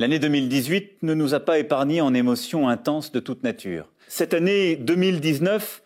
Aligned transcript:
L'année 0.00 0.18
2018 0.18 1.04
ne 1.04 1.14
nous 1.14 1.34
a 1.34 1.40
pas 1.40 1.60
épargnés 1.60 2.00
en 2.00 2.14
émotions 2.14 2.68
intenses 2.68 3.12
de 3.12 3.20
toute 3.20 3.44
nature. 3.44 3.88
Cette 4.08 4.34
année 4.34 4.74
2019 4.74 5.82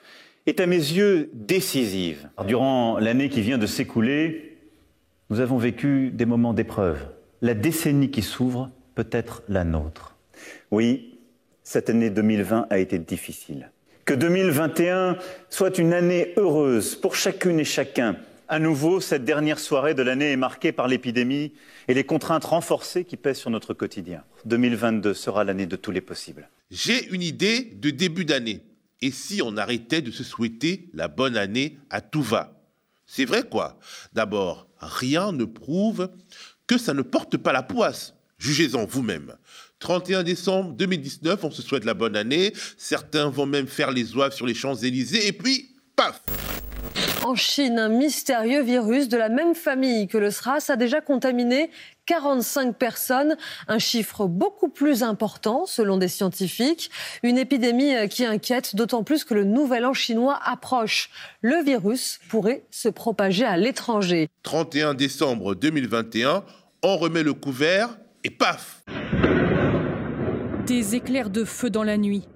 est 0.46 0.60
à 0.60 0.66
mes 0.66 0.76
yeux 0.76 1.28
décisive. 1.34 2.30
Durant 2.46 2.98
l'année 2.98 3.28
qui 3.28 3.42
vient 3.42 3.58
de 3.58 3.66
s'écouler, 3.66 4.56
nous 5.28 5.40
avons 5.40 5.58
vécu 5.58 6.10
des 6.10 6.24
moments 6.24 6.54
d'épreuve. 6.54 7.06
La 7.42 7.52
décennie 7.52 8.10
qui 8.10 8.22
s'ouvre 8.22 8.70
peut 8.94 9.08
être 9.12 9.42
la 9.46 9.64
nôtre. 9.64 10.16
Oui, 10.70 11.18
cette 11.62 11.90
année 11.90 12.08
2020 12.08 12.68
a 12.70 12.78
été 12.78 12.98
difficile. 12.98 13.70
Que 14.06 14.14
2021 14.14 15.18
soit 15.50 15.76
une 15.76 15.92
année 15.92 16.32
heureuse 16.38 16.96
pour 16.96 17.14
chacune 17.14 17.60
et 17.60 17.64
chacun. 17.64 18.16
À 18.50 18.58
nouveau, 18.58 18.98
cette 19.00 19.26
dernière 19.26 19.58
soirée 19.58 19.92
de 19.92 20.00
l'année 20.00 20.32
est 20.32 20.36
marquée 20.36 20.72
par 20.72 20.88
l'épidémie 20.88 21.52
et 21.86 21.92
les 21.92 22.04
contraintes 22.04 22.46
renforcées 22.46 23.04
qui 23.04 23.18
pèsent 23.18 23.36
sur 23.36 23.50
notre 23.50 23.74
quotidien. 23.74 24.24
2022 24.46 25.12
sera 25.12 25.44
l'année 25.44 25.66
de 25.66 25.76
tous 25.76 25.90
les 25.90 26.00
possibles. 26.00 26.48
J'ai 26.70 27.10
une 27.10 27.20
idée 27.20 27.70
de 27.74 27.90
début 27.90 28.24
d'année. 28.24 28.62
Et 29.02 29.10
si 29.10 29.42
on 29.42 29.58
arrêtait 29.58 30.00
de 30.00 30.10
se 30.10 30.24
souhaiter 30.24 30.88
la 30.94 31.08
bonne 31.08 31.36
année 31.36 31.76
à 31.90 32.00
tout 32.00 32.22
va? 32.22 32.58
C'est 33.06 33.26
vrai 33.26 33.42
quoi? 33.42 33.78
D'abord, 34.14 34.66
rien 34.78 35.32
ne 35.32 35.44
prouve 35.44 36.08
que 36.66 36.78
ça 36.78 36.94
ne 36.94 37.02
porte 37.02 37.36
pas 37.36 37.52
la 37.52 37.62
poisse. 37.62 38.14
Jugez-en 38.38 38.86
vous-même. 38.86 39.34
31 39.80 40.22
décembre 40.22 40.72
2019, 40.72 41.44
on 41.44 41.50
se 41.50 41.60
souhaite 41.60 41.84
la 41.84 41.94
bonne 41.94 42.16
année. 42.16 42.54
Certains 42.78 43.28
vont 43.28 43.46
même 43.46 43.66
faire 43.66 43.90
les 43.90 44.16
oeufs 44.16 44.34
sur 44.34 44.46
les 44.46 44.54
Champs-Élysées. 44.54 45.26
Et 45.26 45.32
puis, 45.32 45.76
paf 45.96 46.22
En 47.24 47.34
Chine, 47.34 47.78
un 47.78 47.88
mystérieux 47.88 48.62
virus 48.62 49.08
de 49.08 49.16
la 49.16 49.28
même 49.28 49.54
famille 49.54 50.06
que 50.06 50.18
le 50.18 50.30
SRAS 50.30 50.70
a 50.70 50.76
déjà 50.76 51.00
contaminé 51.00 51.70
45 52.06 52.76
personnes, 52.76 53.36
un 53.66 53.78
chiffre 53.78 54.26
beaucoup 54.26 54.68
plus 54.68 55.02
important 55.02 55.66
selon 55.66 55.98
des 55.98 56.08
scientifiques. 56.08 56.90
Une 57.22 57.36
épidémie 57.36 57.92
qui 58.08 58.24
inquiète, 58.24 58.76
d'autant 58.76 59.02
plus 59.02 59.24
que 59.24 59.34
le 59.34 59.44
nouvel 59.44 59.84
an 59.84 59.92
chinois 59.92 60.38
approche. 60.42 61.10
Le 61.42 61.62
virus 61.62 62.20
pourrait 62.28 62.64
se 62.70 62.88
propager 62.88 63.44
à 63.44 63.56
l'étranger. 63.56 64.28
31 64.44 64.94
décembre 64.94 65.54
2021, 65.54 66.44
on 66.82 66.96
remet 66.96 67.22
le 67.22 67.34
couvert 67.34 67.98
et 68.24 68.30
paf 68.30 68.82
Des 70.66 70.94
éclairs 70.94 71.30
de 71.30 71.44
feu 71.44 71.68
dans 71.68 71.84
la 71.84 71.98
nuit. 71.98 72.26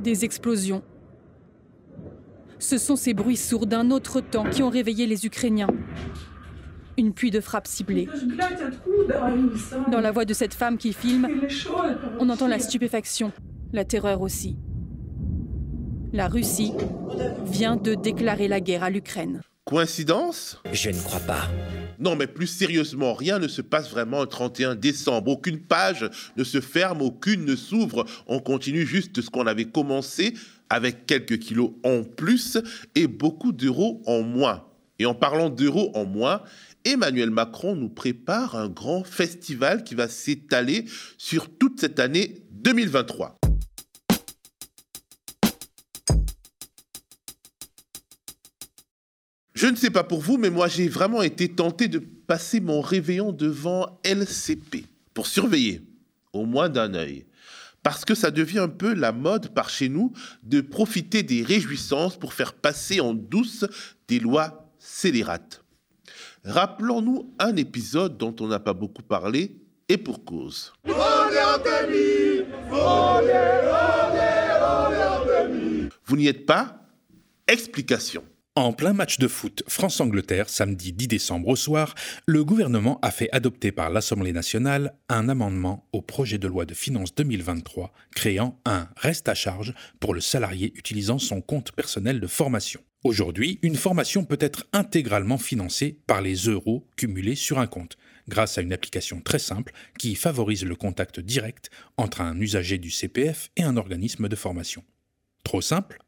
Des 0.00 0.24
explosions. 0.24 0.82
Ce 2.58 2.78
sont 2.78 2.96
ces 2.96 3.14
bruits 3.14 3.36
sourds 3.36 3.66
d'un 3.66 3.90
autre 3.90 4.20
temps 4.20 4.48
qui 4.48 4.62
ont 4.62 4.70
réveillé 4.70 5.06
les 5.06 5.26
Ukrainiens. 5.26 5.68
Une 6.96 7.12
pluie 7.12 7.30
de 7.30 7.40
frappes 7.40 7.66
ciblées. 7.66 8.08
Dans 9.90 10.00
la 10.00 10.12
voix 10.12 10.24
de 10.24 10.34
cette 10.34 10.54
femme 10.54 10.78
qui 10.78 10.92
filme, 10.92 11.28
on 12.20 12.28
entend 12.28 12.46
la 12.46 12.58
stupéfaction, 12.58 13.32
la 13.72 13.84
terreur 13.84 14.20
aussi. 14.20 14.56
La 16.12 16.28
Russie 16.28 16.72
vient 17.44 17.76
de 17.76 17.94
déclarer 17.94 18.46
la 18.46 18.60
guerre 18.60 18.84
à 18.84 18.90
l'Ukraine. 18.90 19.40
Coïncidence? 19.64 20.60
Je 20.72 20.90
ne 20.90 21.00
crois 21.00 21.20
pas. 21.20 21.48
Non, 21.98 22.16
mais 22.16 22.26
plus 22.26 22.46
sérieusement, 22.46 23.14
rien 23.14 23.38
ne 23.38 23.48
se 23.48 23.62
passe 23.62 23.90
vraiment 23.90 24.20
le 24.20 24.26
31 24.26 24.74
décembre. 24.74 25.30
Aucune 25.30 25.58
page 25.58 26.08
ne 26.36 26.44
se 26.44 26.60
ferme, 26.60 27.02
aucune 27.02 27.44
ne 27.44 27.56
s'ouvre. 27.56 28.04
On 28.26 28.40
continue 28.40 28.84
juste 28.84 29.22
ce 29.22 29.30
qu'on 29.30 29.46
avait 29.46 29.64
commencé 29.64 30.34
avec 30.70 31.06
quelques 31.06 31.38
kilos 31.38 31.72
en 31.82 32.02
plus 32.02 32.58
et 32.94 33.06
beaucoup 33.06 33.52
d'euros 33.52 34.02
en 34.06 34.22
moins. 34.22 34.64
Et 34.98 35.06
en 35.06 35.14
parlant 35.14 35.50
d'euros 35.50 35.90
en 35.94 36.04
moins, 36.04 36.42
Emmanuel 36.84 37.30
Macron 37.30 37.74
nous 37.74 37.88
prépare 37.88 38.56
un 38.56 38.68
grand 38.68 39.04
festival 39.04 39.84
qui 39.84 39.94
va 39.94 40.08
s'étaler 40.08 40.84
sur 41.18 41.48
toute 41.56 41.80
cette 41.80 41.98
année 41.98 42.42
2023. 42.52 43.36
Je 49.54 49.66
ne 49.68 49.76
sais 49.76 49.90
pas 49.90 50.04
pour 50.04 50.20
vous, 50.20 50.36
mais 50.36 50.50
moi 50.50 50.68
j'ai 50.68 50.88
vraiment 50.88 51.22
été 51.22 51.48
tenté 51.48 51.88
de 51.88 51.98
passer 51.98 52.60
mon 52.60 52.80
réveillon 52.80 53.32
devant 53.32 53.98
LCP 54.04 54.86
pour 55.14 55.26
surveiller, 55.26 55.80
au 56.32 56.44
moins 56.44 56.68
d'un 56.68 56.92
œil. 56.94 57.24
Parce 57.84 58.04
que 58.06 58.14
ça 58.14 58.32
devient 58.32 58.60
un 58.60 58.68
peu 58.68 58.94
la 58.94 59.12
mode 59.12 59.50
par 59.50 59.68
chez 59.68 59.88
nous 59.88 60.12
de 60.42 60.62
profiter 60.62 61.22
des 61.22 61.42
réjouissances 61.42 62.18
pour 62.18 62.32
faire 62.32 62.54
passer 62.54 62.98
en 63.00 63.12
douce 63.12 63.66
des 64.08 64.18
lois 64.18 64.70
scélérates. 64.78 65.62
Rappelons-nous 66.44 67.34
un 67.38 67.54
épisode 67.56 68.16
dont 68.16 68.34
on 68.40 68.48
n'a 68.48 68.58
pas 68.58 68.72
beaucoup 68.72 69.02
parlé 69.02 69.60
et 69.88 69.98
pour 69.98 70.24
cause. 70.24 70.72
Vous 76.06 76.16
n'y 76.16 76.26
êtes 76.26 76.46
pas? 76.46 76.80
Explication. 77.46 78.24
En 78.56 78.72
plein 78.72 78.92
match 78.92 79.18
de 79.18 79.26
foot 79.26 79.64
France-Angleterre, 79.66 80.48
samedi 80.48 80.92
10 80.92 81.08
décembre 81.08 81.48
au 81.48 81.56
soir, 81.56 81.96
le 82.24 82.44
gouvernement 82.44 83.00
a 83.02 83.10
fait 83.10 83.28
adopter 83.32 83.72
par 83.72 83.90
l'Assemblée 83.90 84.30
nationale 84.30 84.94
un 85.08 85.28
amendement 85.28 85.88
au 85.90 86.00
projet 86.02 86.38
de 86.38 86.46
loi 86.46 86.64
de 86.64 86.72
finances 86.72 87.16
2023 87.16 87.92
créant 88.14 88.60
un 88.64 88.88
reste 88.96 89.28
à 89.28 89.34
charge 89.34 89.74
pour 89.98 90.14
le 90.14 90.20
salarié 90.20 90.72
utilisant 90.76 91.18
son 91.18 91.40
compte 91.40 91.72
personnel 91.72 92.20
de 92.20 92.28
formation. 92.28 92.80
Aujourd'hui, 93.02 93.58
une 93.62 93.74
formation 93.74 94.24
peut 94.24 94.38
être 94.38 94.68
intégralement 94.72 95.36
financée 95.36 95.98
par 96.06 96.22
les 96.22 96.36
euros 96.36 96.86
cumulés 96.96 97.34
sur 97.34 97.58
un 97.58 97.66
compte, 97.66 97.96
grâce 98.28 98.56
à 98.56 98.62
une 98.62 98.72
application 98.72 99.20
très 99.20 99.40
simple 99.40 99.72
qui 99.98 100.14
favorise 100.14 100.64
le 100.64 100.76
contact 100.76 101.18
direct 101.18 101.70
entre 101.96 102.20
un 102.20 102.38
usager 102.38 102.78
du 102.78 102.92
CPF 102.92 103.50
et 103.56 103.64
un 103.64 103.76
organisme 103.76 104.28
de 104.28 104.36
formation. 104.36 104.84
Trop 105.42 105.60
simple? 105.60 106.03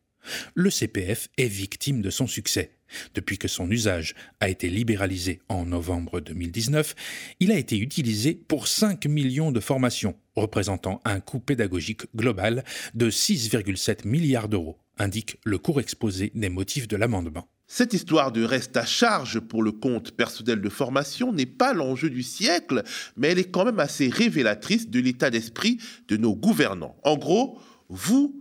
Le 0.55 0.71
CPF 0.71 1.29
est 1.37 1.47
victime 1.47 2.03
de 2.03 2.11
son 2.11 2.27
succès. 2.27 2.73
Depuis 3.15 3.39
que 3.39 3.49
son 3.49 3.71
usage 3.71 4.15
a 4.41 4.49
été 4.49 4.69
libéralisé 4.69 5.41
en 5.49 5.65
novembre 5.65 6.21
2019, 6.21 6.95
il 7.41 7.51
a 7.51 7.59
été 7.59 7.79
utilisé 7.79 8.35
pour 8.35 8.69
5 8.69 9.07
millions 9.07 9.53
de 9.53 9.61
formations, 9.61 10.17
représentant 10.35 11.01
un 11.05 11.21
coût 11.21 11.41
pédagogique 11.41 12.07
global 12.15 12.65
de 12.95 13.11
6,7 13.11 14.07
milliards 14.07 14.49
d'euros, 14.49 14.79
indique 14.99 15.39
le 15.45 15.59
cours 15.59 15.81
exposé 15.81 16.33
des 16.35 16.49
motifs 16.49 16.89
de 16.89 16.97
l'amendement. 16.97 17.49
Cette 17.69 17.95
histoire 17.95 18.31
de 18.31 18.45
reste 18.45 18.77
à 18.77 18.87
charge 18.87 19.41
pour 19.41 19.61
le 19.65 19.73
compte 19.73 20.13
personnel 20.13 20.61
de 20.61 20.69
formation 20.69 21.33
n'est 21.33 21.47
pas 21.47 21.75
l'enjeu 21.75 22.09
du 22.09 22.23
siècle, 22.23 22.85
mais 23.17 23.29
elle 23.29 23.41
est 23.41 23.51
quand 23.51 23.65
même 23.65 23.81
assez 23.81 24.09
révélatrice 24.09 24.89
de 24.89 25.01
l'état 25.01 25.31
d'esprit 25.31 25.79
de 26.07 26.17
nos 26.17 26.37
gouvernants. 26.37 26.97
En 27.03 27.17
gros, 27.17 27.59
vous 27.89 28.41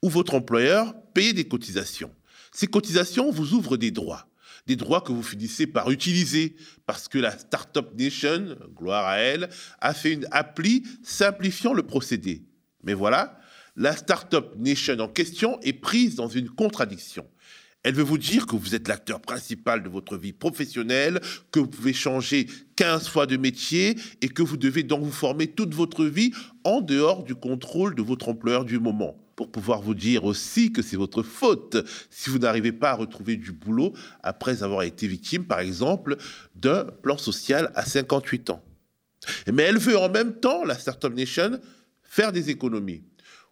ou 0.00 0.08
votre 0.08 0.34
employeur 0.34 0.94
payez 1.12 1.32
des 1.32 1.44
cotisations. 1.44 2.14
Ces 2.52 2.66
cotisations 2.66 3.30
vous 3.30 3.54
ouvrent 3.54 3.76
des 3.76 3.90
droits. 3.90 4.28
Des 4.66 4.76
droits 4.76 5.00
que 5.00 5.12
vous 5.12 5.22
finissez 5.22 5.66
par 5.66 5.90
utiliser 5.90 6.54
parce 6.86 7.08
que 7.08 7.18
la 7.18 7.36
Startup 7.36 7.86
Nation, 7.98 8.56
gloire 8.76 9.06
à 9.06 9.18
elle, 9.18 9.48
a 9.80 9.94
fait 9.94 10.12
une 10.12 10.28
appli 10.30 10.84
simplifiant 11.02 11.72
le 11.72 11.82
procédé. 11.82 12.44
Mais 12.84 12.94
voilà, 12.94 13.40
la 13.74 13.96
Startup 13.96 14.46
Nation 14.58 14.98
en 15.00 15.08
question 15.08 15.58
est 15.62 15.72
prise 15.72 16.14
dans 16.14 16.28
une 16.28 16.48
contradiction. 16.48 17.26
Elle 17.82 17.94
veut 17.94 18.04
vous 18.04 18.18
dire 18.18 18.46
que 18.46 18.54
vous 18.54 18.76
êtes 18.76 18.86
l'acteur 18.86 19.20
principal 19.20 19.82
de 19.82 19.88
votre 19.88 20.16
vie 20.16 20.32
professionnelle, 20.32 21.20
que 21.50 21.58
vous 21.58 21.66
pouvez 21.66 21.92
changer 21.92 22.46
15 22.76 23.08
fois 23.08 23.26
de 23.26 23.36
métier 23.36 23.96
et 24.20 24.28
que 24.28 24.42
vous 24.42 24.56
devez 24.56 24.84
donc 24.84 25.02
vous 25.02 25.10
former 25.10 25.48
toute 25.48 25.74
votre 25.74 26.04
vie 26.04 26.32
en 26.62 26.80
dehors 26.80 27.24
du 27.24 27.34
contrôle 27.34 27.96
de 27.96 28.02
votre 28.02 28.28
employeur 28.28 28.64
du 28.64 28.78
moment 28.78 29.21
pour 29.36 29.50
pouvoir 29.50 29.80
vous 29.80 29.94
dire 29.94 30.24
aussi 30.24 30.72
que 30.72 30.82
c'est 30.82 30.96
votre 30.96 31.22
faute 31.22 31.76
si 32.10 32.30
vous 32.30 32.38
n'arrivez 32.38 32.72
pas 32.72 32.90
à 32.90 32.94
retrouver 32.94 33.36
du 33.36 33.52
boulot 33.52 33.92
après 34.22 34.62
avoir 34.62 34.82
été 34.82 35.06
victime, 35.06 35.44
par 35.44 35.60
exemple, 35.60 36.16
d'un 36.54 36.84
plan 36.84 37.18
social 37.18 37.70
à 37.74 37.84
58 37.84 38.50
ans. 38.50 38.62
Mais 39.52 39.62
elle 39.62 39.78
veut 39.78 39.96
en 39.96 40.08
même 40.08 40.34
temps, 40.34 40.64
la 40.64 40.76
Startup 40.76 41.14
Nation, 41.14 41.60
faire 42.02 42.32
des 42.32 42.50
économies. 42.50 43.02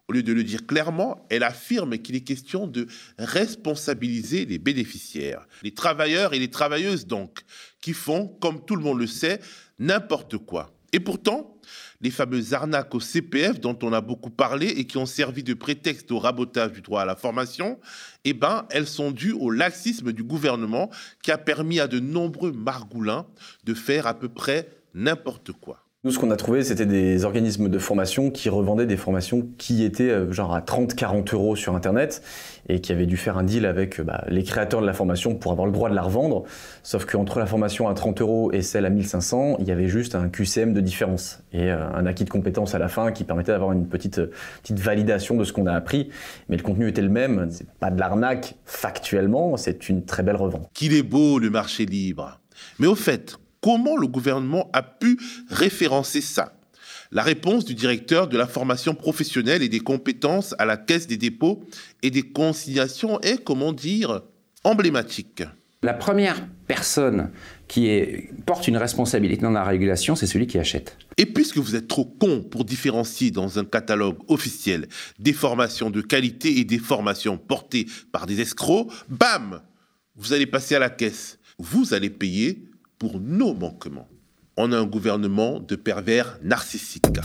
Au 0.07 0.13
lieu 0.13 0.23
de 0.23 0.33
le 0.33 0.43
dire 0.43 0.65
clairement, 0.65 1.25
elle 1.29 1.43
affirme 1.43 1.97
qu'il 1.97 2.15
est 2.15 2.21
question 2.21 2.67
de 2.67 2.87
responsabiliser 3.17 4.45
les 4.45 4.57
bénéficiaires, 4.57 5.47
les 5.63 5.73
travailleurs 5.73 6.33
et 6.33 6.39
les 6.39 6.49
travailleuses 6.49 7.07
donc, 7.07 7.41
qui 7.79 7.93
font, 7.93 8.27
comme 8.27 8.65
tout 8.65 8.75
le 8.75 8.83
monde 8.83 8.99
le 8.99 9.07
sait, 9.07 9.39
n'importe 9.79 10.37
quoi. 10.37 10.73
Et 10.93 10.99
pourtant, 10.99 11.57
les 12.01 12.11
fameuses 12.11 12.53
arnaques 12.53 12.93
au 12.93 12.99
CPF 12.99 13.59
dont 13.59 13.77
on 13.83 13.93
a 13.93 14.01
beaucoup 14.01 14.29
parlé 14.29 14.67
et 14.67 14.85
qui 14.85 14.97
ont 14.97 15.05
servi 15.05 15.43
de 15.43 15.53
prétexte 15.53 16.11
au 16.11 16.19
rabotage 16.19 16.71
du 16.71 16.81
droit 16.81 17.01
à 17.01 17.05
la 17.05 17.15
formation, 17.15 17.79
eh 18.25 18.33
ben, 18.33 18.65
elles 18.71 18.87
sont 18.87 19.11
dues 19.11 19.33
au 19.33 19.51
laxisme 19.51 20.11
du 20.11 20.23
gouvernement 20.23 20.89
qui 21.21 21.31
a 21.31 21.37
permis 21.37 21.79
à 21.79 21.87
de 21.87 21.99
nombreux 21.99 22.51
margoulins 22.51 23.25
de 23.63 23.73
faire 23.73 24.07
à 24.07 24.15
peu 24.15 24.29
près 24.29 24.69
n'importe 24.93 25.51
quoi. 25.53 25.85
Nous, 26.03 26.09
ce 26.09 26.17
qu'on 26.17 26.31
a 26.31 26.35
trouvé, 26.35 26.63
c'était 26.63 26.87
des 26.87 27.25
organismes 27.25 27.69
de 27.69 27.77
formation 27.77 28.31
qui 28.31 28.49
revendaient 28.49 28.87
des 28.87 28.97
formations 28.97 29.47
qui 29.59 29.83
étaient 29.83 30.09
euh, 30.09 30.31
genre 30.31 30.55
à 30.55 30.61
30-40 30.61 31.35
euros 31.35 31.55
sur 31.55 31.75
Internet 31.75 32.23
et 32.67 32.81
qui 32.81 32.91
avaient 32.91 33.05
dû 33.05 33.17
faire 33.17 33.37
un 33.37 33.43
deal 33.43 33.67
avec 33.67 33.99
euh, 33.99 34.03
bah, 34.03 34.23
les 34.27 34.41
créateurs 34.41 34.81
de 34.81 34.87
la 34.87 34.93
formation 34.93 35.35
pour 35.35 35.51
avoir 35.51 35.67
le 35.67 35.71
droit 35.71 35.91
de 35.91 35.93
la 35.93 36.01
revendre. 36.01 36.45
Sauf 36.81 37.05
qu'entre 37.05 37.37
la 37.37 37.45
formation 37.45 37.87
à 37.87 37.93
30 37.93 38.19
euros 38.21 38.51
et 38.51 38.63
celle 38.63 38.87
à 38.87 38.89
1500, 38.89 39.57
il 39.59 39.67
y 39.67 39.71
avait 39.71 39.89
juste 39.89 40.15
un 40.15 40.27
QCM 40.27 40.73
de 40.73 40.81
différence 40.81 41.43
et 41.53 41.69
euh, 41.71 41.87
un 41.93 42.07
acquis 42.07 42.25
de 42.25 42.31
compétences 42.31 42.73
à 42.73 42.79
la 42.79 42.87
fin 42.87 43.11
qui 43.11 43.23
permettait 43.23 43.51
d'avoir 43.51 43.71
une 43.71 43.87
petite, 43.87 44.21
petite 44.63 44.79
validation 44.79 45.37
de 45.37 45.43
ce 45.43 45.53
qu'on 45.53 45.67
a 45.67 45.73
appris. 45.73 46.09
Mais 46.49 46.57
le 46.57 46.63
contenu 46.63 46.87
était 46.87 47.03
le 47.03 47.09
même. 47.09 47.49
C'est 47.51 47.69
pas 47.73 47.91
de 47.91 47.99
l'arnaque 47.99 48.55
factuellement, 48.65 49.55
c'est 49.55 49.87
une 49.87 50.03
très 50.03 50.23
belle 50.23 50.37
revente. 50.37 50.67
Qu'il 50.73 50.95
est 50.95 51.03
beau 51.03 51.37
le 51.37 51.51
marché 51.51 51.85
libre. 51.85 52.39
Mais 52.79 52.87
au 52.87 52.95
fait, 52.95 53.37
Comment 53.61 53.95
le 53.95 54.07
gouvernement 54.07 54.69
a 54.73 54.81
pu 54.81 55.19
référencer 55.49 56.19
ça 56.19 56.53
La 57.11 57.21
réponse 57.21 57.63
du 57.63 57.75
directeur 57.75 58.27
de 58.27 58.37
la 58.37 58.47
formation 58.47 58.95
professionnelle 58.95 59.61
et 59.61 59.69
des 59.69 59.79
compétences 59.79 60.55
à 60.57 60.65
la 60.65 60.77
Caisse 60.77 61.05
des 61.05 61.17
dépôts 61.17 61.63
et 62.01 62.09
des 62.09 62.23
consignations 62.23 63.19
est, 63.21 63.43
comment 63.43 63.71
dire, 63.71 64.21
emblématique. 64.63 65.43
La 65.83 65.93
première 65.93 66.47
personne 66.67 67.31
qui 67.67 68.29
porte 68.45 68.67
une 68.67 68.77
responsabilité 68.77 69.41
dans 69.41 69.51
la 69.51 69.63
régulation, 69.63 70.15
c'est 70.15 70.27
celui 70.27 70.45
qui 70.45 70.59
achète. 70.59 70.97
Et 71.17 71.25
puisque 71.25 71.57
vous 71.57 71.75
êtes 71.75 71.87
trop 71.87 72.05
con 72.05 72.43
pour 72.43 72.65
différencier 72.65 73.31
dans 73.31 73.59
un 73.59 73.65
catalogue 73.65 74.17
officiel 74.27 74.87
des 75.19 75.33
formations 75.33 75.89
de 75.89 76.01
qualité 76.01 76.59
et 76.59 76.65
des 76.65 76.77
formations 76.77 77.37
portées 77.37 77.87
par 78.11 78.27
des 78.27 78.41
escrocs, 78.41 78.91
bam 79.09 79.61
Vous 80.15 80.33
allez 80.33 80.45
passer 80.45 80.75
à 80.75 80.79
la 80.79 80.91
caisse. 80.91 81.39
Vous 81.57 81.95
allez 81.95 82.11
payer 82.11 82.70
pour 83.01 83.19
nos 83.19 83.55
manquements. 83.55 84.07
On 84.57 84.71
a 84.71 84.77
un 84.77 84.85
gouvernement 84.85 85.59
de 85.59 85.75
pervers 85.75 86.37
narcissiques. 86.43 87.19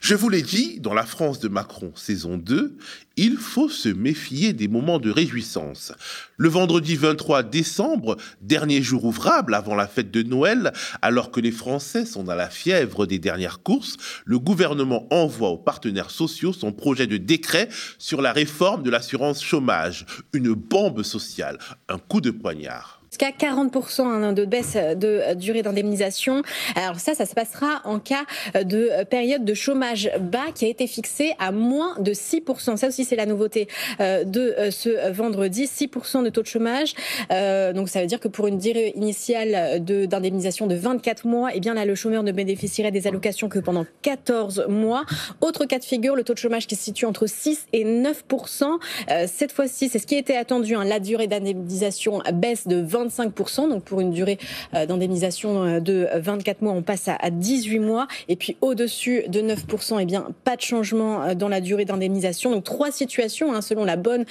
Je 0.00 0.16
vous 0.16 0.28
l'ai 0.28 0.42
dit, 0.42 0.80
dans 0.80 0.92
la 0.92 1.06
France 1.06 1.38
de 1.38 1.46
Macron 1.46 1.92
saison 1.94 2.36
2, 2.36 2.76
il 3.16 3.36
faut 3.36 3.68
se 3.68 3.88
méfier 3.88 4.52
des 4.52 4.66
moments 4.66 4.98
de 4.98 5.08
réjouissance. 5.08 5.92
Le 6.36 6.48
vendredi 6.48 6.96
23 6.96 7.44
décembre, 7.44 8.16
dernier 8.40 8.82
jour 8.82 9.04
ouvrable 9.04 9.54
avant 9.54 9.76
la 9.76 9.86
fête 9.86 10.10
de 10.10 10.24
Noël, 10.24 10.72
alors 11.00 11.30
que 11.30 11.38
les 11.38 11.52
Français 11.52 12.06
sont 12.06 12.24
dans 12.24 12.34
la 12.34 12.50
fièvre 12.50 13.06
des 13.06 13.20
dernières 13.20 13.62
courses, 13.62 13.98
le 14.24 14.40
gouvernement 14.40 15.06
envoie 15.14 15.50
aux 15.50 15.58
partenaires 15.58 16.10
sociaux 16.10 16.52
son 16.52 16.72
projet 16.72 17.06
de 17.06 17.18
décret 17.18 17.68
sur 17.98 18.20
la 18.20 18.32
réforme 18.32 18.82
de 18.82 18.90
l'assurance 18.90 19.44
chômage, 19.44 20.06
une 20.32 20.54
bombe 20.54 21.04
sociale, 21.04 21.60
un 21.88 21.98
coup 21.98 22.20
de 22.20 22.32
poignard 22.32 22.99
jusqu'à 23.10 23.30
40% 23.30 24.02
hein, 24.02 24.32
de 24.32 24.44
baisse 24.44 24.76
de 24.76 25.34
durée 25.34 25.62
d'indemnisation. 25.62 26.42
Alors 26.76 27.00
ça, 27.00 27.14
ça 27.14 27.26
se 27.26 27.34
passera 27.34 27.82
en 27.84 27.98
cas 27.98 28.24
de 28.54 29.04
période 29.08 29.44
de 29.44 29.54
chômage 29.54 30.10
bas 30.20 30.52
qui 30.54 30.64
a 30.64 30.68
été 30.68 30.86
fixée 30.86 31.32
à 31.38 31.52
moins 31.52 31.98
de 31.98 32.12
6%. 32.12 32.76
Ça 32.76 32.88
aussi, 32.88 33.04
c'est 33.04 33.16
la 33.16 33.26
nouveauté 33.26 33.68
euh, 34.00 34.24
de 34.24 34.54
euh, 34.58 34.70
ce 34.70 35.10
vendredi, 35.10 35.64
6% 35.64 36.24
de 36.24 36.30
taux 36.30 36.42
de 36.42 36.46
chômage. 36.46 36.94
Euh, 37.32 37.72
donc 37.72 37.88
ça 37.88 38.00
veut 38.00 38.06
dire 38.06 38.20
que 38.20 38.28
pour 38.28 38.46
une 38.46 38.58
durée 38.58 38.92
initiale 38.96 39.82
d'indemnisation 39.84 40.66
de, 40.66 40.74
24 40.74 41.26
mois, 41.26 41.50
eh 41.54 41.60
bien 41.60 41.74
là, 41.74 41.84
le 41.84 41.94
chômeur 41.94 42.22
ne 42.22 42.32
bénéficierait 42.32 42.90
des 42.90 43.06
allocations 43.06 43.48
que 43.48 43.58
pendant 43.58 43.86
14 44.02 44.66
mois. 44.68 45.04
Autre 45.40 45.64
cas 45.64 45.78
de 45.78 45.84
figure, 45.84 46.16
le 46.16 46.24
taux 46.24 46.34
de 46.34 46.38
chômage 46.38 46.66
qui 46.66 46.76
se 46.76 46.84
situe 46.84 47.06
entre 47.06 47.26
6 47.26 47.66
et 47.72 47.84
9%. 47.84 48.78
cette 49.26 49.52
fois-ci, 49.52 49.88
c'est 49.88 49.98
ce 49.98 50.06
qui 50.06 50.14
était 50.16 50.36
attendu. 50.36 50.74
Hein, 50.74 50.84
la 50.84 51.00
durée 51.00 51.26
d'indemnisation 51.26 52.22
baisse 52.32 52.66
de 52.66 52.80
20 52.80 52.99
25%. 53.06 53.68
Donc 53.68 53.84
pour 53.84 54.00
une 54.00 54.10
durée 54.10 54.38
euh, 54.74 54.86
d'indemnisation 54.86 55.64
euh, 55.64 55.80
de 55.80 56.08
24 56.14 56.62
mois, 56.62 56.72
on 56.72 56.82
passe 56.82 57.08
à 57.08 57.30
18 57.30 57.78
mois. 57.78 58.06
Et 58.28 58.36
puis 58.36 58.56
au-dessus 58.60 59.24
de 59.28 59.40
9%, 59.40 59.98
eh 60.00 60.04
bien 60.04 60.28
pas 60.44 60.56
de 60.56 60.60
changement 60.60 61.22
euh, 61.22 61.34
dans 61.34 61.48
la 61.48 61.60
durée 61.60 61.84
d'indemnisation. 61.84 62.50
Donc 62.50 62.64
trois 62.64 62.90
situations 62.90 63.54
hein, 63.54 63.60
selon 63.60 63.84
la 63.84 63.96
bonne 63.96 64.24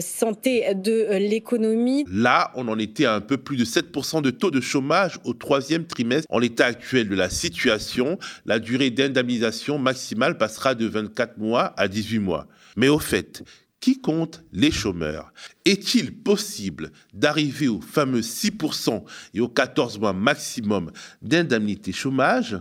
santé 0.00 0.74
de 0.74 1.08
l'économie. 1.18 2.04
Là, 2.10 2.50
on 2.54 2.68
en 2.68 2.78
était 2.78 3.04
à 3.04 3.14
un 3.14 3.20
peu 3.20 3.36
plus 3.36 3.56
de 3.56 3.64
7% 3.64 4.22
de 4.22 4.30
taux 4.30 4.50
de 4.50 4.60
chômage 4.60 5.18
au 5.24 5.32
troisième 5.32 5.84
trimestre. 5.84 6.26
En 6.30 6.38
l'état 6.38 6.66
actuel 6.66 7.08
de 7.08 7.14
la 7.14 7.30
situation, 7.30 8.18
la 8.46 8.58
durée 8.58 8.90
d'indemnisation 8.90 9.78
maximale 9.78 10.38
passera 10.38 10.74
de 10.74 10.86
24 10.86 11.38
mois 11.38 11.74
à 11.76 11.88
18 11.88 12.18
mois. 12.18 12.46
Mais 12.76 12.88
au 12.88 12.98
fait, 12.98 13.42
qui 13.80 14.00
compte 14.00 14.44
les 14.52 14.70
chômeurs? 14.70 15.32
Est-il 15.64 16.14
possible 16.14 16.90
d'arriver 17.14 17.68
aux 17.68 17.80
fameux 17.80 18.20
6% 18.20 19.04
et 19.34 19.40
aux 19.40 19.48
14 19.48 19.98
mois 19.98 20.12
maximum 20.12 20.90
d'indemnité 21.22 21.92
chômage? 21.92 22.58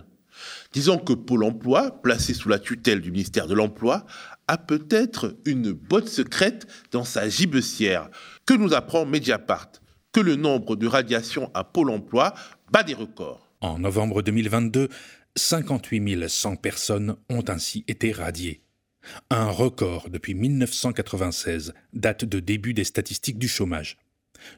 Disons 0.71 0.99
que 0.99 1.13
Pôle 1.13 1.43
Emploi, 1.43 2.01
placé 2.01 2.33
sous 2.33 2.49
la 2.49 2.59
tutelle 2.59 3.01
du 3.01 3.11
ministère 3.11 3.47
de 3.47 3.55
l'Emploi, 3.55 4.05
a 4.47 4.57
peut-être 4.57 5.35
une 5.45 5.71
botte 5.71 6.07
secrète 6.07 6.67
dans 6.91 7.03
sa 7.03 7.27
gibecière. 7.27 8.09
Que 8.45 8.53
nous 8.53 8.73
apprend 8.73 9.05
Mediapart? 9.05 9.71
Que 10.11 10.19
le 10.19 10.35
nombre 10.35 10.75
de 10.75 10.87
radiations 10.87 11.51
à 11.53 11.63
Pôle 11.63 11.89
Emploi 11.89 12.33
bat 12.71 12.83
des 12.83 12.93
records. 12.93 13.47
En 13.61 13.79
novembre 13.79 14.21
2022, 14.21 14.89
58 15.35 16.27
100 16.27 16.55
personnes 16.57 17.15
ont 17.29 17.43
ainsi 17.47 17.83
été 17.87 18.11
radiées. 18.11 18.61
Un 19.29 19.49
record 19.49 20.09
depuis 20.09 20.33
1996 20.33 21.73
date 21.93 22.25
de 22.25 22.39
début 22.39 22.73
des 22.73 22.83
statistiques 22.83 23.39
du 23.39 23.47
chômage. 23.47 23.97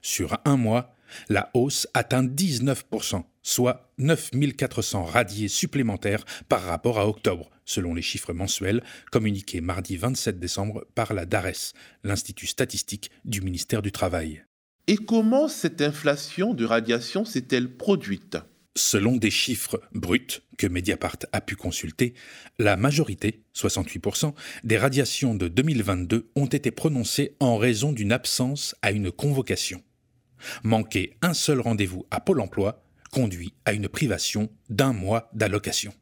Sur 0.01 0.37
un 0.45 0.57
mois, 0.57 0.95
la 1.27 1.49
hausse 1.53 1.87
atteint 1.93 2.23
19%, 2.23 3.23
soit 3.41 3.91
9400 3.97 5.03
radiés 5.05 5.47
supplémentaires 5.47 6.25
par 6.47 6.63
rapport 6.63 6.99
à 6.99 7.07
octobre, 7.07 7.49
selon 7.65 7.93
les 7.93 8.01
chiffres 8.01 8.33
mensuels 8.33 8.83
communiqués 9.11 9.61
mardi 9.61 9.97
27 9.97 10.39
décembre 10.39 10.85
par 10.95 11.13
la 11.13 11.25
DARES, 11.25 11.73
l'Institut 12.03 12.47
statistique 12.47 13.11
du 13.25 13.41
ministère 13.41 13.81
du 13.81 13.91
Travail. 13.91 14.43
Et 14.87 14.97
comment 14.97 15.47
cette 15.47 15.81
inflation 15.81 16.53
de 16.53 16.65
radiation 16.65 17.23
s'est-elle 17.25 17.75
produite? 17.75 18.37
Selon 18.75 19.17
des 19.17 19.31
chiffres 19.31 19.81
bruts 19.93 20.41
que 20.57 20.67
Mediapart 20.67 21.17
a 21.31 21.41
pu 21.41 21.55
consulter, 21.55 22.13
la 22.59 22.77
majorité, 22.77 23.43
68%, 23.55 24.33
des 24.63 24.77
radiations 24.77 25.35
de 25.35 25.47
2022 25.47 26.29
ont 26.35 26.45
été 26.45 26.71
prononcées 26.71 27.35
en 27.39 27.57
raison 27.57 27.91
d'une 27.91 28.11
absence 28.11 28.75
à 28.81 28.91
une 28.91 29.11
convocation. 29.11 29.81
Manquer 30.63 31.17
un 31.21 31.33
seul 31.33 31.59
rendez-vous 31.59 32.05
à 32.11 32.19
Pôle 32.19 32.41
emploi 32.41 32.83
conduit 33.11 33.53
à 33.65 33.73
une 33.73 33.89
privation 33.89 34.49
d'un 34.69 34.93
mois 34.93 35.29
d'allocation. 35.33 35.93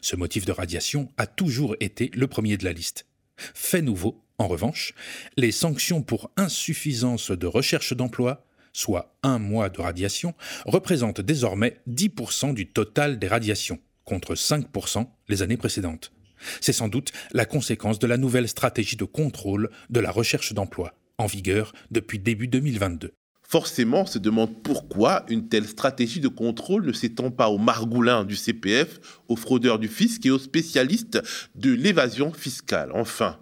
Ce 0.00 0.14
motif 0.14 0.44
de 0.44 0.52
radiation 0.52 1.10
a 1.16 1.26
toujours 1.26 1.74
été 1.80 2.10
le 2.14 2.26
premier 2.26 2.56
de 2.56 2.64
la 2.64 2.72
liste. 2.72 3.06
Fait 3.36 3.82
nouveau, 3.82 4.24
en 4.38 4.46
revanche, 4.46 4.94
les 5.36 5.52
sanctions 5.52 6.02
pour 6.02 6.30
insuffisance 6.36 7.30
de 7.30 7.46
recherche 7.46 7.92
d'emploi 7.92 8.46
soit 8.74 9.16
un 9.22 9.38
mois 9.38 9.70
de 9.70 9.80
radiation, 9.80 10.34
représente 10.66 11.22
désormais 11.22 11.80
10% 11.88 12.52
du 12.52 12.66
total 12.66 13.18
des 13.18 13.28
radiations, 13.28 13.78
contre 14.04 14.34
5% 14.34 15.06
les 15.28 15.40
années 15.40 15.56
précédentes. 15.56 16.12
C'est 16.60 16.74
sans 16.74 16.88
doute 16.88 17.12
la 17.32 17.46
conséquence 17.46 17.98
de 17.98 18.06
la 18.06 18.18
nouvelle 18.18 18.48
stratégie 18.48 18.96
de 18.96 19.04
contrôle 19.04 19.70
de 19.88 20.00
la 20.00 20.10
recherche 20.10 20.52
d'emploi, 20.52 20.94
en 21.16 21.26
vigueur 21.26 21.72
depuis 21.90 22.18
début 22.18 22.48
2022. 22.48 23.12
Forcément, 23.46 24.02
on 24.02 24.06
se 24.06 24.18
demande 24.18 24.62
pourquoi 24.62 25.24
une 25.28 25.48
telle 25.48 25.68
stratégie 25.68 26.20
de 26.20 26.28
contrôle 26.28 26.86
ne 26.86 26.92
s'étend 26.92 27.30
pas 27.30 27.48
aux 27.48 27.58
margoulins 27.58 28.24
du 28.24 28.36
CPF, 28.36 28.98
aux 29.28 29.36
fraudeurs 29.36 29.78
du 29.78 29.88
fisc 29.88 30.26
et 30.26 30.30
aux 30.30 30.38
spécialistes 30.38 31.22
de 31.54 31.72
l'évasion 31.72 32.32
fiscale. 32.32 32.90
Enfin, 32.94 33.38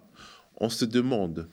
on 0.60 0.68
se 0.68 0.84
demande 0.84 1.48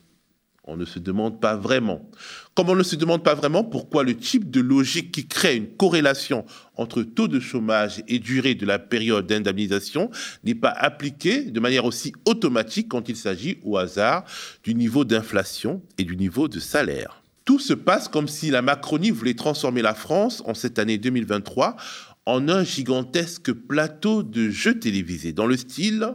on 0.69 0.77
ne 0.77 0.85
se 0.85 0.99
demande 0.99 1.41
pas 1.41 1.55
vraiment. 1.55 2.09
Comme 2.53 2.69
on 2.69 2.75
ne 2.75 2.83
se 2.83 2.95
demande 2.95 3.23
pas 3.23 3.33
vraiment 3.33 3.63
pourquoi 3.63 4.03
le 4.03 4.15
type 4.15 4.51
de 4.51 4.61
logique 4.61 5.11
qui 5.11 5.27
crée 5.27 5.55
une 5.55 5.67
corrélation 5.67 6.45
entre 6.75 7.03
taux 7.03 7.27
de 7.27 7.39
chômage 7.39 8.03
et 8.07 8.19
durée 8.19 8.55
de 8.55 8.65
la 8.65 8.79
période 8.79 9.27
d'indemnisation 9.27 10.11
n'est 10.43 10.55
pas 10.55 10.69
appliqué 10.69 11.43
de 11.43 11.59
manière 11.59 11.85
aussi 11.85 12.13
automatique 12.25 12.89
quand 12.89 13.09
il 13.09 13.15
s'agit 13.15 13.59
au 13.63 13.77
hasard 13.77 14.25
du 14.63 14.75
niveau 14.75 15.05
d'inflation 15.05 15.81
et 15.97 16.03
du 16.03 16.15
niveau 16.15 16.47
de 16.47 16.59
salaire. 16.59 17.23
Tout 17.45 17.59
se 17.59 17.73
passe 17.73 18.07
comme 18.07 18.27
si 18.27 18.51
la 18.51 18.61
Macronie 18.61 19.09
voulait 19.09 19.33
transformer 19.33 19.81
la 19.81 19.95
France 19.95 20.43
en 20.45 20.53
cette 20.53 20.77
année 20.77 20.99
2023 20.99 21.77
en 22.27 22.47
un 22.47 22.63
gigantesque 22.63 23.51
plateau 23.51 24.21
de 24.21 24.49
jeux 24.49 24.77
télévisés 24.77 25.33
dans 25.33 25.47
le 25.47 25.57
style 25.57 26.13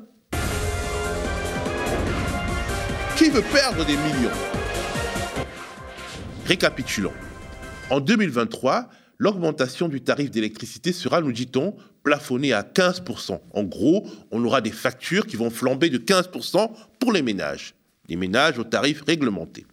qui 3.25 3.31
veut 3.31 3.43
perdre 3.55 3.87
des 3.87 3.97
millions? 3.97 4.31
Récapitulons. 6.45 7.15
En 7.89 8.01
2023, 8.01 8.91
l'augmentation 9.19 9.89
du 9.89 10.03
tarif 10.03 10.31
d'électricité 10.31 10.93
sera, 10.93 11.23
nous 11.23 11.33
dit-on, 11.33 11.75
plafonnée 12.03 12.53
à 12.53 12.63
15%. 12.63 13.41
En 13.55 13.63
gros, 13.63 14.07
on 14.31 14.45
aura 14.45 14.61
des 14.61 14.73
factures 14.73 15.27
qui 15.27 15.37
vont 15.37 15.49
flamber 15.49 15.89
de 15.89 15.97
15% 15.97 16.71
pour 16.99 17.13
les 17.13 17.23
ménages. 17.23 17.75
Les 18.11 18.17
ménages 18.17 18.59
au 18.59 18.65
tarif 18.65 19.03
réglementé. 19.07 19.65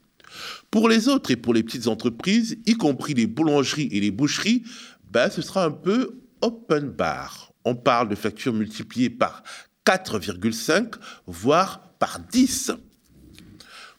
Pour 0.70 0.88
les 0.88 1.10
autres 1.10 1.32
et 1.32 1.36
pour 1.36 1.54
les 1.54 1.64
petites 1.64 1.88
entreprises, 1.88 2.58
y 2.66 2.76
compris 2.76 3.16
les 3.16 3.28
boulangeries 3.28 3.90
et 3.92 4.00
les 4.00 4.12
boucheries, 4.12 4.64
ben, 5.12 5.30
ce 5.30 5.42
sera 5.42 5.66
un 5.66 5.72
peu 5.72 6.22
open 6.40 6.88
bar. 6.88 7.52
On 7.66 7.76
parle 7.76 8.08
de 8.08 8.16
factures 8.16 8.54
multipliées 8.54 9.10
par 9.10 9.44
4,5, 9.86 10.94
voire 11.28 11.82
par 12.00 12.20
10. 12.32 12.72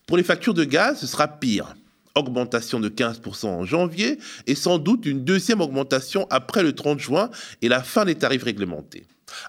Pour 0.06 0.16
les 0.16 0.22
factures 0.22 0.54
de 0.54 0.64
gaz, 0.64 1.00
ce 1.00 1.06
sera 1.06 1.28
pire. 1.28 1.74
Augmentation 2.14 2.78
de 2.78 2.90
15% 2.90 3.46
en 3.46 3.64
janvier 3.64 4.18
et 4.46 4.54
sans 4.54 4.78
doute 4.78 5.06
une 5.06 5.24
deuxième 5.24 5.62
augmentation 5.62 6.26
après 6.28 6.62
le 6.62 6.74
30 6.74 6.98
juin 7.00 7.30
et 7.62 7.68
la 7.68 7.82
fin 7.82 8.04
des 8.04 8.16
tarifs 8.16 8.42
réglementés. 8.42 9.06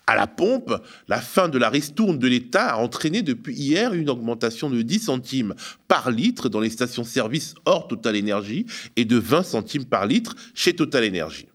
À 0.07 0.15
la 0.15 0.27
pompe, 0.27 0.73
la 1.09 1.19
fin 1.19 1.49
de 1.49 1.57
la 1.57 1.69
ristourne 1.69 2.17
de 2.19 2.27
l'État 2.27 2.73
a 2.73 2.77
entraîné 2.77 3.21
depuis 3.21 3.53
hier 3.53 3.93
une 3.93 4.09
augmentation 4.09 4.69
de 4.69 4.81
10 4.81 4.99
centimes 4.99 5.55
par 5.89 6.09
litre 6.09 6.47
dans 6.47 6.61
les 6.61 6.69
stations-service 6.69 7.55
hors 7.65 7.87
Total 7.87 8.15
Énergie 8.15 8.65
et 8.95 9.03
de 9.03 9.17
20 9.17 9.43
centimes 9.43 9.85
par 9.85 10.05
litre 10.05 10.35
chez 10.53 10.73
Total 10.73 11.03
Énergie. 11.03 11.47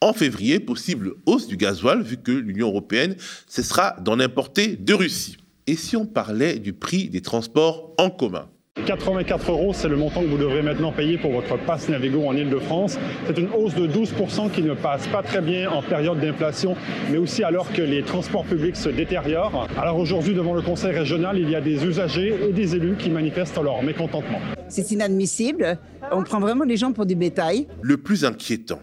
En 0.00 0.12
février, 0.12 0.60
possible 0.60 1.14
hausse 1.24 1.46
du 1.46 1.56
gasoil 1.56 2.02
vu 2.02 2.16
que 2.18 2.32
l'Union 2.32 2.68
européenne 2.68 3.16
cessera 3.46 3.96
d'en 4.00 4.20
importer 4.20 4.76
de 4.76 4.92
Russie. 4.92 5.36
Et 5.68 5.74
si 5.74 5.96
on 5.96 6.06
parlait 6.06 6.60
du 6.60 6.72
prix 6.72 7.08
des 7.08 7.20
transports 7.20 7.92
en 7.98 8.08
commun 8.08 8.48
84 8.84 9.50
euros, 9.50 9.72
c'est 9.72 9.88
le 9.88 9.96
montant 9.96 10.20
que 10.20 10.26
vous 10.26 10.36
devrez 10.36 10.62
maintenant 10.62 10.92
payer 10.92 11.18
pour 11.18 11.32
votre 11.32 11.58
passe 11.64 11.88
Navigo 11.88 12.24
en 12.24 12.36
Ile-de-France. 12.36 12.98
C'est 13.26 13.36
une 13.36 13.48
hausse 13.48 13.74
de 13.74 13.88
12% 13.88 14.50
qui 14.52 14.62
ne 14.62 14.74
passe 14.74 15.08
pas 15.08 15.22
très 15.22 15.40
bien 15.40 15.68
en 15.70 15.82
période 15.82 16.20
d'inflation, 16.20 16.76
mais 17.10 17.16
aussi 17.16 17.42
alors 17.42 17.72
que 17.72 17.82
les 17.82 18.02
transports 18.02 18.44
publics 18.44 18.76
se 18.76 18.90
détériorent. 18.90 19.66
Alors 19.76 19.98
aujourd'hui, 19.98 20.34
devant 20.34 20.54
le 20.54 20.62
Conseil 20.62 20.92
régional, 20.92 21.36
il 21.36 21.50
y 21.50 21.56
a 21.56 21.60
des 21.60 21.84
usagers 21.84 22.36
et 22.48 22.52
des 22.52 22.76
élus 22.76 22.96
qui 22.96 23.10
manifestent 23.10 23.60
leur 23.60 23.82
mécontentement. 23.82 24.38
C'est 24.68 24.92
inadmissible. 24.92 25.78
On 26.12 26.22
prend 26.22 26.38
vraiment 26.38 26.64
les 26.64 26.76
gens 26.76 26.92
pour 26.92 27.06
du 27.06 27.16
bétail. 27.16 27.66
Le 27.82 27.96
plus 27.96 28.24
inquiétant, 28.24 28.78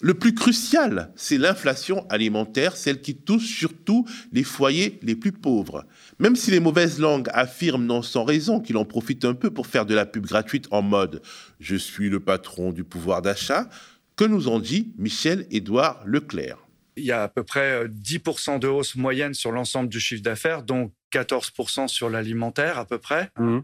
le 0.00 0.14
plus 0.14 0.32
crucial, 0.32 1.12
c'est 1.16 1.38
l'inflation 1.38 2.06
alimentaire, 2.08 2.76
celle 2.76 3.00
qui 3.00 3.16
touche 3.16 3.46
surtout 3.46 4.06
les 4.32 4.44
foyers 4.44 5.00
les 5.02 5.16
plus 5.16 5.32
pauvres. 5.32 5.84
Même 6.20 6.36
si 6.36 6.52
les 6.52 6.60
mauvaises 6.60 7.00
langues 7.00 7.28
affirment 7.32 7.84
non 7.84 8.02
sans 8.02 8.22
raison 8.22 8.60
qu'il 8.60 8.76
en 8.76 8.84
profite 8.84 9.24
un 9.24 9.34
peu 9.34 9.50
pour 9.50 9.66
faire 9.66 9.86
de 9.86 9.96
la 9.96 10.06
pub 10.06 10.24
gratuite 10.24 10.68
en 10.70 10.82
mode⁇ 10.82 11.16
Je 11.58 11.74
suis 11.74 12.10
le 12.10 12.20
patron 12.20 12.70
du 12.70 12.84
pouvoir 12.84 13.22
d'achat⁇ 13.22 13.62
que 14.14 14.24
nous 14.24 14.46
en 14.46 14.60
dit 14.60 14.92
Michel-Édouard 14.98 16.02
Leclerc 16.04 16.58
Il 16.96 17.04
y 17.04 17.12
a 17.12 17.24
à 17.24 17.28
peu 17.28 17.42
près 17.42 17.86
10% 17.86 18.54
euh, 18.54 18.58
de 18.58 18.68
hausse 18.68 18.94
moyenne 18.94 19.34
sur 19.34 19.50
l'ensemble 19.50 19.88
du 19.88 19.98
chiffre 19.98 20.22
d'affaires, 20.22 20.62
dont 20.62 20.92
14% 21.12 21.88
sur 21.88 22.08
l'alimentaire 22.08 22.78
à 22.78 22.84
peu 22.84 22.98
près. 22.98 23.30
Mmh. 23.36 23.60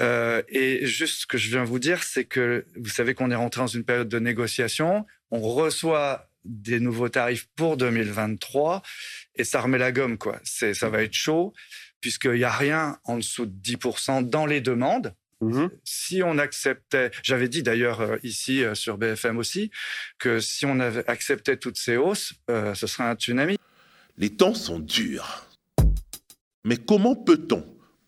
Euh, 0.00 0.42
et 0.48 0.86
juste 0.86 1.20
ce 1.20 1.26
que 1.26 1.38
je 1.38 1.50
viens 1.50 1.64
vous 1.64 1.78
dire, 1.78 2.02
c'est 2.02 2.24
que 2.24 2.66
vous 2.76 2.88
savez 2.88 3.14
qu'on 3.14 3.30
est 3.30 3.36
rentré 3.36 3.60
dans 3.60 3.66
une 3.66 3.84
période 3.84 4.08
de 4.08 4.18
négociation 4.18 5.06
on 5.34 5.40
reçoit 5.40 6.28
des 6.44 6.78
nouveaux 6.78 7.08
tarifs 7.08 7.48
pour 7.56 7.76
2023 7.76 8.82
et 9.34 9.42
ça 9.42 9.60
remet 9.60 9.78
la 9.78 9.90
gomme, 9.90 10.16
quoi. 10.16 10.38
C'est, 10.44 10.74
ça 10.74 10.88
va 10.88 11.02
être 11.02 11.14
chaud 11.14 11.52
puisqu'il 12.00 12.32
n'y 12.32 12.44
a 12.44 12.52
rien 12.52 12.98
en 13.04 13.16
dessous 13.16 13.46
de 13.46 13.52
10% 13.52 14.28
dans 14.28 14.46
les 14.46 14.60
demandes. 14.60 15.14
Mhm. 15.40 15.70
Si 15.82 16.22
on 16.22 16.38
acceptait, 16.38 17.10
j'avais 17.22 17.48
dit 17.48 17.62
d'ailleurs 17.62 18.00
euh, 18.00 18.16
ici 18.22 18.62
euh, 18.62 18.74
sur 18.74 18.98
BFM 18.98 19.38
aussi, 19.38 19.70
que 20.18 20.38
si 20.38 20.66
on 20.66 20.78
avait 20.78 21.08
accepté 21.08 21.56
toutes 21.56 21.78
ces 21.78 21.96
hausses, 21.96 22.34
euh, 22.50 22.74
ce 22.74 22.86
serait 22.86 23.04
un 23.04 23.14
tsunami. 23.14 23.56
Les 24.16 24.30
temps 24.30 24.54
sont 24.54 24.78
durs. 24.78 25.48
Mais 26.62 26.76
comment 26.76 27.16
peut-on, 27.16 27.66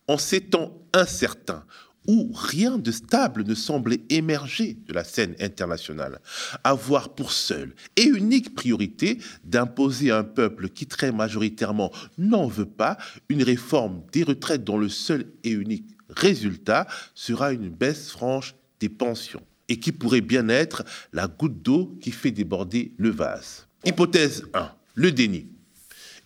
en 0.09 0.19
ces 0.19 0.41
temps 0.41 0.81
incertains, 0.93 1.65
où 2.09 2.31
rien 2.35 2.79
de 2.79 2.93
stable 2.93 3.45
ne 3.45 3.55
semblait 3.55 4.01
émerger 4.11 4.77
de 4.87 4.93
la 4.93 5.05
scène 5.05 5.35
internationale, 5.41 6.21
avoir 6.65 7.15
pour 7.15 7.33
seule 7.33 7.75
et 7.97 8.05
unique 8.05 8.55
priorité 8.55 9.19
d'imposer 9.45 10.11
à 10.11 10.19
un 10.19 10.25
peuple 10.25 10.69
qui 10.69 10.87
très 10.87 11.13
majoritairement 11.13 11.93
n'en 12.19 12.47
veut 12.47 12.67
pas 12.67 12.97
une 13.29 13.43
réforme 13.43 14.03
des 14.13 14.23
retraites 14.23 14.65
dont 14.65 14.79
le 14.79 14.89
seul 14.89 15.27
et 15.45 15.51
unique 15.51 15.97
résultat 16.09 16.87
sera 17.15 17.53
une 17.53 17.69
baisse 17.69 18.11
franche 18.11 18.55
des 18.81 18.89
pensions 18.89 19.43
et 19.69 19.81
qui 19.81 19.91
pourrait 19.91 20.21
bien 20.21 20.49
être 20.49 20.85
la 21.13 21.27
goutte 21.27 21.63
d'eau 21.63 21.99
qui 22.01 22.13
fait 22.13 22.31
déborder 22.31 22.93
le 22.99 23.11
vase. 23.11 23.67
Hypothèse 23.85 24.45
1, 24.55 24.71
le 24.95 25.11
déni. 25.11 25.49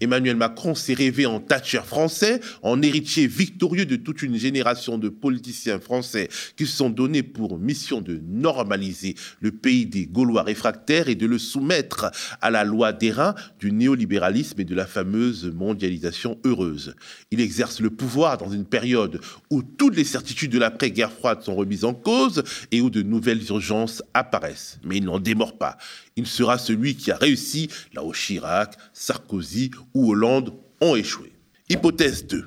Emmanuel 0.00 0.36
Macron 0.36 0.74
s'est 0.74 0.94
rêvé 0.94 1.26
en 1.26 1.40
Thatcher 1.40 1.82
français, 1.84 2.40
en 2.62 2.80
héritier 2.82 3.26
victorieux 3.26 3.86
de 3.86 3.96
toute 3.96 4.22
une 4.22 4.36
génération 4.36 4.98
de 4.98 5.08
politiciens 5.08 5.80
français 5.80 6.28
qui 6.56 6.66
se 6.66 6.76
sont 6.76 6.90
donnés 6.90 7.22
pour 7.22 7.58
mission 7.58 8.00
de 8.00 8.20
normaliser 8.26 9.14
le 9.40 9.52
pays 9.52 9.86
des 9.86 10.06
Gaulois 10.06 10.42
réfractaires 10.42 11.08
et 11.08 11.14
de 11.14 11.26
le 11.26 11.38
soumettre 11.38 12.10
à 12.40 12.50
la 12.50 12.64
loi 12.64 12.92
d'airain 12.92 13.34
du 13.58 13.72
néolibéralisme 13.72 14.60
et 14.60 14.64
de 14.64 14.74
la 14.74 14.86
fameuse 14.86 15.52
mondialisation 15.54 16.38
heureuse. 16.44 16.94
Il 17.30 17.40
exerce 17.40 17.80
le 17.80 17.90
pouvoir 17.90 18.38
dans 18.38 18.50
une 18.50 18.64
période 18.64 19.20
où 19.50 19.62
toutes 19.62 19.96
les 19.96 20.04
certitudes 20.04 20.52
de 20.52 20.58
l'après-guerre 20.58 21.12
froide 21.12 21.42
sont 21.42 21.54
remises 21.54 21.84
en 21.84 21.94
cause 21.94 22.42
et 22.70 22.80
où 22.80 22.90
de 22.90 23.02
nouvelles 23.02 23.44
urgences 23.48 24.02
apparaissent. 24.14 24.78
Mais 24.84 24.96
il 24.96 25.04
n'en 25.04 25.18
démord 25.18 25.58
pas. 25.58 25.76
Il 26.16 26.26
sera 26.26 26.58
celui 26.58 26.96
qui 26.96 27.10
a 27.10 27.16
réussi 27.16 27.68
là 27.94 28.04
où 28.04 28.12
Chirac, 28.12 28.76
Sarkozy 28.92 29.70
ou 29.94 30.10
Hollande 30.10 30.54
ont 30.80 30.96
échoué. 30.96 31.32
Hypothèse 31.68 32.26
2. 32.26 32.44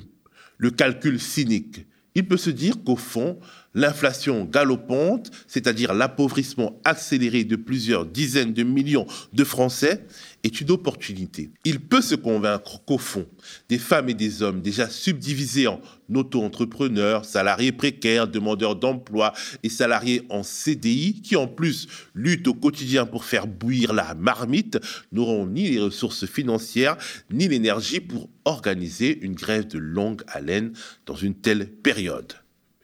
Le 0.58 0.72
calcul 0.72 1.20
cynique. 1.20 1.86
Il 2.16 2.28
peut 2.28 2.38
se 2.38 2.50
dire 2.50 2.84
qu'au 2.84 2.96
fond, 2.96 3.40
l'inflation 3.74 4.46
galopante, 4.46 5.32
c'est-à-dire 5.48 5.94
l'appauvrissement 5.94 6.80
accéléré 6.84 7.44
de 7.44 7.56
plusieurs 7.56 8.06
dizaines 8.06 8.54
de 8.54 8.64
millions 8.64 9.08
de 9.34 9.44
Français, 9.44 10.06
est 10.44 10.60
une 10.60 10.72
opportunité. 10.72 11.52
Il 11.64 11.80
peut 11.80 12.02
se 12.02 12.16
convaincre 12.16 12.84
qu'au 12.86 12.98
fond, 12.98 13.26
des 13.70 13.78
femmes 13.78 14.10
et 14.10 14.14
des 14.14 14.42
hommes 14.42 14.62
déjà 14.62 14.90
subdivisés 14.90 15.68
en 15.68 15.80
auto-entrepreneurs, 16.14 17.26
salariés 17.26 17.72
précaires, 17.72 18.28
demandeurs 18.28 18.76
d'emploi 18.76 19.34
et 19.64 19.70
salariés 19.70 20.24
en 20.30 20.44
CDI, 20.44 21.22
qui 21.22 21.36
en 21.36 21.48
plus 21.48 21.88
luttent 22.14 22.48
au 22.48 22.54
quotidien 22.54 23.06
pour 23.06 23.24
faire 23.24 23.48
bouillir 23.48 23.94
la 23.94 24.14
marmite, 24.16 24.80
n'auront 25.12 25.48
ni 25.48 25.70
les 25.70 25.80
ressources 25.80 26.26
financières 26.26 26.98
ni 27.32 27.48
l'énergie 27.48 28.02
pour 28.02 28.30
organiser 28.46 29.20
une 29.22 29.36
grève 29.36 29.68
de 29.68 29.78
longue 29.78 30.24
haleine 30.28 30.74
dans 31.06 31.16
une 31.16 31.36
telle 31.36 31.68
période. 31.68 32.34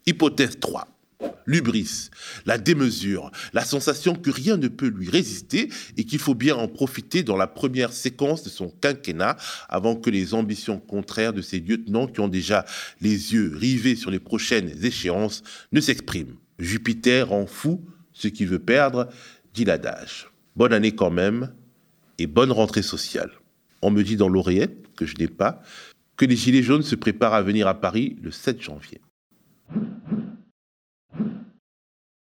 Hypothèse 0.10 0.60
3 0.60 0.88
l'ubris, 1.46 2.12
la 2.46 2.60
démesure, 2.60 3.32
la 3.54 3.66
sensation 3.66 4.14
que 4.14 4.30
rien 4.30 4.56
ne 4.56 4.68
peut 4.68 4.88
lui 4.88 5.10
résister 5.10 5.70
et 5.98 6.04
qu'il 6.04 6.20
faut 6.20 6.36
bien 6.36 6.56
en 6.56 6.68
profiter 6.68 7.24
dans 7.24 7.38
la 7.38 7.48
première 7.48 7.92
séquence 7.92 8.44
de 8.44 8.50
son 8.50 8.70
quinquennat 8.70 9.36
avant 9.68 9.96
que 9.96 10.12
les 10.12 10.36
ambitions 10.36 10.80
contraires 10.80 11.34
de 11.34 11.42
ses 11.42 11.60
lieutenants 11.60 12.06
qui 12.06 12.20
ont 12.20 12.28
déjà 12.28 12.66
les 13.02 13.34
yeux 13.34 13.52
rivés 13.56 13.96
sur 13.96 14.12
les 14.12 14.20
prochaines 14.20 14.72
échéances 14.86 15.42
ne 15.72 15.82
s'expriment. 15.82 16.36
Jupiter 16.60 17.34
en 17.34 17.48
fou 17.48 17.84
ce 18.14 18.28
qu'il 18.28 18.48
veut 18.48 18.60
perdre, 18.60 19.10
dit 19.54 19.66
l'adage. 19.66 20.30
Bonne 20.56 20.74
année 20.74 20.94
quand 20.94 21.12
même 21.12 21.52
et 22.20 22.28
bonne 22.28 22.52
rentrée 22.52 22.84
sociale. 22.84 23.32
On 23.82 23.90
me 23.90 24.04
dit 24.04 24.18
dans 24.18 24.30
l'oreillette, 24.30 24.96
que 24.96 25.06
je 25.06 25.16
n'ai 25.18 25.28
pas, 25.28 25.64
que 26.16 26.26
les 26.26 26.36
Gilets 26.36 26.64
jaunes 26.64 26.84
se 26.84 26.96
préparent 26.96 27.34
à 27.34 27.42
venir 27.42 27.68
à 27.68 27.80
Paris 27.80 28.18
le 28.22 28.30
7 28.30 28.62
janvier. 28.62 29.00